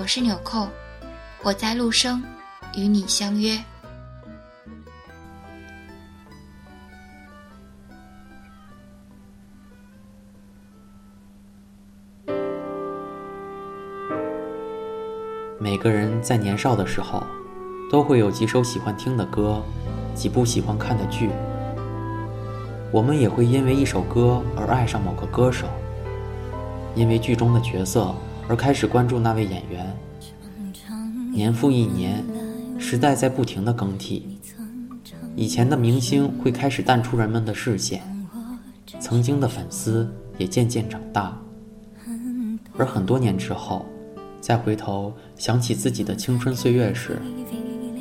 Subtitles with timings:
[0.00, 0.68] 我是纽扣，
[1.42, 2.22] 我在陆生，
[2.76, 3.58] 与你相约。
[15.58, 17.24] 每个人在年少的时候，
[17.90, 19.60] 都会有几首喜欢听的歌，
[20.14, 21.28] 几部喜欢看的剧。
[22.92, 25.66] 我们也会因为一首歌而爱上某个歌手，
[26.94, 28.14] 因为剧中的角色。
[28.48, 29.94] 而开始关注那位演员。
[31.30, 32.24] 年复一年，
[32.78, 34.38] 时代在不停的更替，
[35.36, 38.02] 以前的明星会开始淡出人们的视线，
[38.98, 41.38] 曾经的粉丝也渐渐长大。
[42.76, 43.84] 而很多年之后，
[44.40, 47.20] 再回头想起自己的青春岁月时，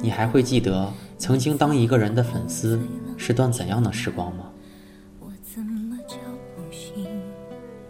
[0.00, 2.80] 你还会记得曾经当一个人的粉丝
[3.16, 4.46] 是段怎样的时光吗？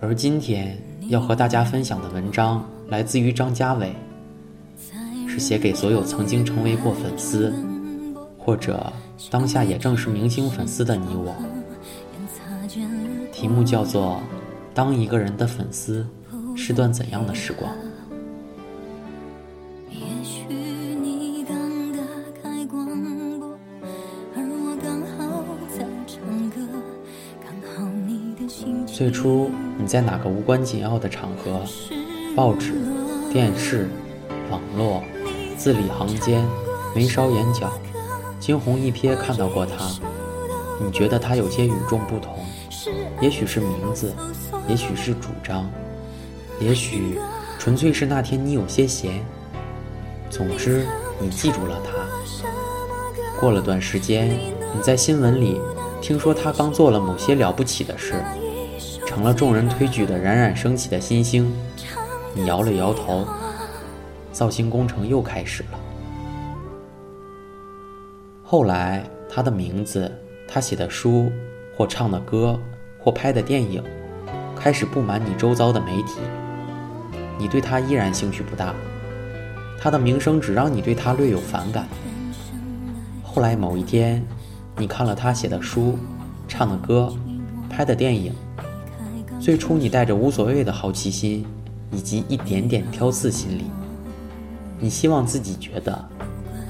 [0.00, 0.78] 而今天。
[1.08, 3.94] 要和大家分享的文章来自于张家伟，
[5.28, 7.52] 是写给所有曾经成为过粉丝，
[8.38, 8.92] 或者
[9.30, 11.34] 当下也正是明星粉丝的你我。
[13.32, 14.12] 题目叫做
[14.72, 16.06] 《当一个人的粉丝
[16.56, 17.70] 是段怎样的时光》。
[28.86, 31.60] 最初你在哪个无关紧要的场合，
[32.36, 32.74] 报纸、
[33.32, 33.88] 电视、
[34.50, 35.02] 网络、
[35.56, 36.44] 字里行间、
[36.94, 37.72] 眉梢眼角，
[38.38, 39.90] 惊鸿一瞥看到过他？
[40.80, 42.38] 你觉得他有些与众不同，
[43.20, 44.12] 也许是名字，
[44.68, 45.68] 也许是主张，
[46.60, 47.18] 也许
[47.58, 49.24] 纯粹是那天你有些闲。
[50.30, 50.86] 总之，
[51.20, 51.92] 你记住了他。
[53.40, 54.30] 过了段时间，
[54.74, 55.60] 你在新闻里
[56.00, 58.14] 听说他刚做了某些了不起的事。
[59.14, 61.48] 成了众人推举的冉冉升起的新星，
[62.34, 63.24] 你摇了摇头，
[64.32, 65.78] 造星工程又开始了。
[68.42, 70.10] 后来，他的名字、
[70.48, 71.30] 他写的书、
[71.76, 72.58] 或唱的歌、
[72.98, 73.80] 或拍的电影，
[74.56, 76.18] 开始布满你周遭的媒体。
[77.38, 78.74] 你对他依然兴趣不大，
[79.80, 81.86] 他的名声只让你对他略有反感。
[83.22, 84.20] 后来某一天，
[84.76, 85.96] 你看了他写的书、
[86.48, 87.14] 唱的歌、
[87.70, 88.34] 拍的电影。
[89.44, 91.44] 最初，你带着无所谓的好奇心，
[91.92, 93.64] 以及一点点挑刺心理，
[94.80, 96.08] 你希望自己觉得，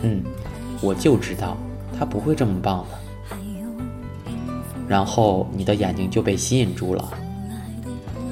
[0.03, 0.21] 嗯，
[0.81, 1.57] 我就知道
[1.97, 3.39] 他不会这么棒的。
[4.89, 7.09] 然后你的眼睛就被吸引住了。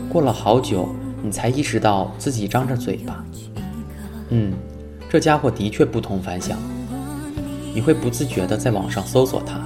[0.08, 0.88] 过了好久，
[1.22, 3.24] 你才意识到自己张着嘴巴，
[4.30, 4.52] 嗯，
[5.08, 6.58] 这家伙的确不同凡响。
[7.72, 9.60] 你会不自觉地在网上搜索他，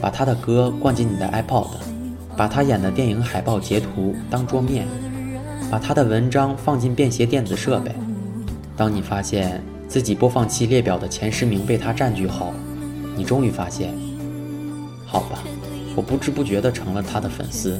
[0.00, 1.68] 把他的歌灌进你的 iPod。
[2.40, 4.88] 把他演的电影海报截图当桌面，
[5.70, 7.94] 把他的文章放进便携电子设备。
[8.78, 12.54] 当你发现自己播放器列表的前十名被他占据后，
[13.14, 13.92] 你终于发现，
[15.04, 15.40] 好吧，
[15.94, 17.78] 我不知不觉地成了他的粉丝。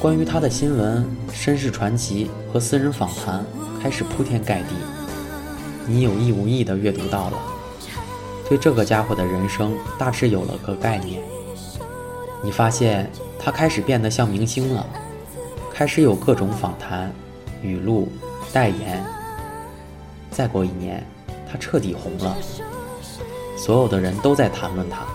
[0.00, 3.44] 关于他的新闻、身世传奇和私人访谈
[3.80, 4.74] 开始铺天盖地，
[5.86, 7.38] 你有意无意地阅读到了，
[8.48, 11.22] 对这个家伙的人生大致有了个概念。
[12.42, 13.08] 你发现
[13.38, 14.84] 他开始变得像明星了，
[15.72, 17.12] 开始有各种访谈、
[17.62, 18.10] 语录、
[18.52, 19.02] 代言。
[20.30, 21.06] 再过一年，
[21.50, 22.36] 他彻底红了，
[23.56, 25.06] 所有的人都在谈论他。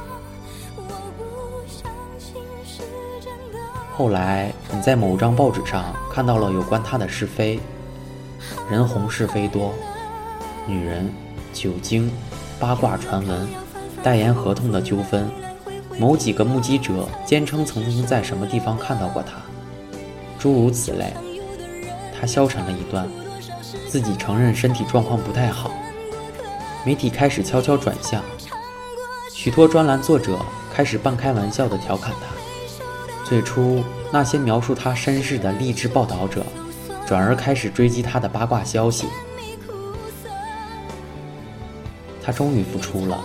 [3.93, 7.59] 后来，你在某张报纸上看到了有关他的是非，
[8.69, 9.73] 人红是非多，
[10.67, 11.11] 女人、
[11.51, 12.11] 酒精、
[12.59, 13.47] 八卦传闻、
[14.03, 15.27] 代言合同的纠纷。
[15.99, 19.41] 某几个目击者坚称曾经在什么地方看到过他，
[20.37, 21.13] 诸如此类。
[22.19, 23.07] 他消沉了一段，
[23.87, 25.71] 自己承认身体状况不太好，
[26.85, 28.23] 媒体开始悄悄转向，
[29.31, 30.39] 许多专栏作者
[30.73, 33.25] 开始半开玩笑地调侃他。
[33.25, 36.45] 最初，那些描述他身世的励志报道者，
[37.05, 39.07] 转而开始追击他的八卦消息。
[42.23, 43.23] 他终于复出了，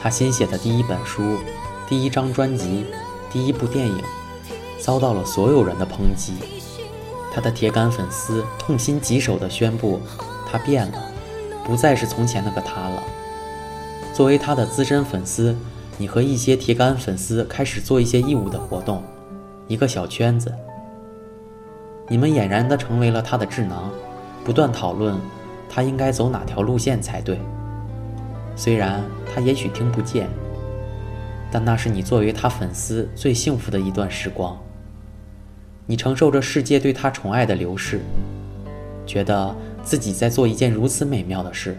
[0.00, 1.38] 他新写的第一本书、
[1.88, 2.86] 第一张专辑、
[3.30, 4.02] 第一部电影，
[4.80, 6.34] 遭到了所有人的抨击。
[7.32, 10.00] 他的铁杆粉丝痛心疾首地宣布，
[10.50, 10.98] 他变了，
[11.64, 13.02] 不再是从前那个他了。
[14.12, 15.54] 作为他的资深粉丝，
[15.98, 19.02] 你和一些铁杆粉丝开始做一些义务的活动，
[19.68, 20.52] 一个小圈子。
[22.08, 23.90] 你们俨然地成为了他的智囊，
[24.44, 25.16] 不断讨论
[25.68, 27.38] 他应该走哪条路线才对。
[28.56, 30.28] 虽然他也许听不见，
[31.50, 34.58] 但那是你作为他粉丝最幸福的一段时光。
[35.86, 38.00] 你承受着世界对他宠爱的流逝，
[39.06, 41.78] 觉得自己在做一件如此美妙的事。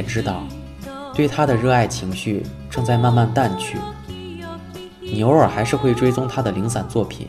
[0.00, 0.42] 也知道，
[1.14, 3.76] 对他的热爱情绪正在慢慢淡去。
[4.98, 7.28] 你偶尔还是会追踪他的零散作品。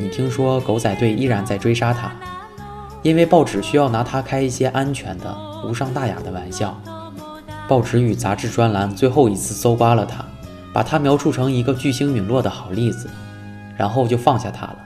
[0.00, 2.10] 你听说狗仔队依然在追杀他，
[3.02, 5.36] 因为报纸需要拿他开一些安全的、
[5.66, 6.74] 无伤大雅的玩笑。
[7.68, 10.24] 报纸与杂志专栏最后一次搜刮了他，
[10.72, 13.06] 把他描述成一个巨星陨落的好例子，
[13.76, 14.78] 然后就放下他了。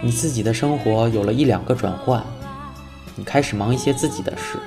[0.00, 2.22] 你自己的生活有了一两个转换。
[3.16, 4.58] 你开始忙一些自己的事，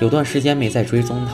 [0.00, 1.32] 有段时间没再追踪他，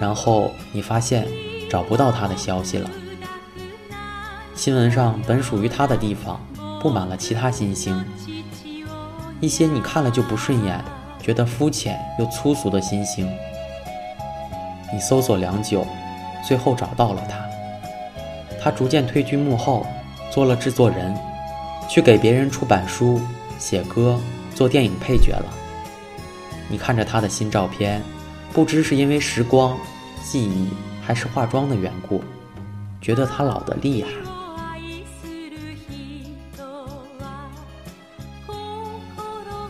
[0.00, 1.26] 然后你发现
[1.70, 2.90] 找不到他的消息了。
[4.54, 6.40] 新闻上本属于他的地方
[6.82, 8.04] 布满了其他新星，
[9.40, 10.84] 一些你看了就不顺眼、
[11.20, 13.30] 觉得肤浅又粗俗的新星。
[14.92, 15.86] 你搜索良久，
[16.46, 17.38] 最后找到了他。
[18.60, 19.86] 他逐渐退居幕后，
[20.32, 21.16] 做了制作人，
[21.88, 23.20] 去给别人出版书、
[23.56, 24.18] 写歌。
[24.58, 25.54] 做电影配角了。
[26.68, 28.02] 你看着他的新照片，
[28.52, 29.78] 不知是因为时光、
[30.24, 30.70] 记忆，
[31.00, 32.24] 还是化妆的缘故，
[33.00, 34.10] 觉得他老得厉害。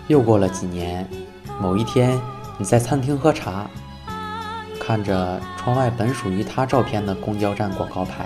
[0.07, 1.07] 又过了几年，
[1.61, 2.19] 某一天，
[2.57, 3.69] 你在餐厅喝茶，
[4.81, 8.25] 看着窗外本属于他照片的公交站广告牌，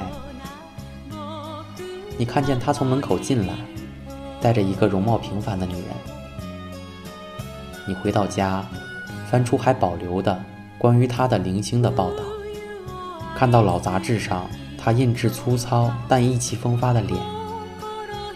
[2.16, 3.54] 你看见他从门口进来，
[4.40, 6.11] 带着一个容貌平凡的女人。
[7.86, 8.64] 你回到家，
[9.30, 10.40] 翻出还保留的
[10.78, 12.22] 关于他的零星的报道，
[13.36, 14.48] 看到老杂志上
[14.78, 17.18] 他印制粗糙但意气风发的脸。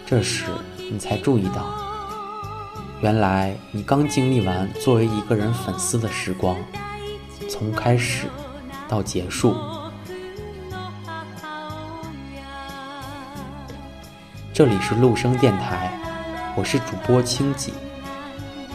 [0.05, 0.45] 这时
[0.91, 1.65] 你才注意到，
[3.01, 6.55] 原来你刚经历完作为一个人粉丝的时光，
[7.49, 8.27] 从开始
[8.87, 9.55] 到结束。
[14.53, 15.91] 这里是陆生电台，
[16.55, 17.71] 我是主播清几。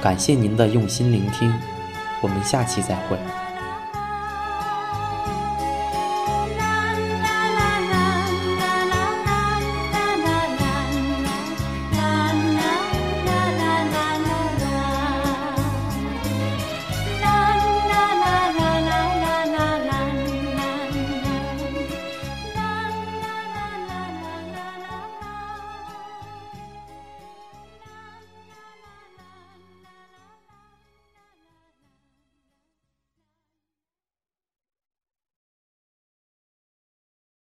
[0.03, 1.55] 感谢您的用心聆听，
[2.21, 3.17] 我们下期再会。